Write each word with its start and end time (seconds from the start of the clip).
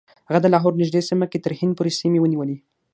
هغه 0.27 0.39
د 0.41 0.45
لاهور 0.53 0.73
نږدې 0.81 1.01
سیمه 1.09 1.25
کې 1.31 1.39
تر 1.45 1.51
هند 1.59 1.73
پورې 1.77 1.91
سیمې 2.01 2.19
ونیولې. 2.21 2.57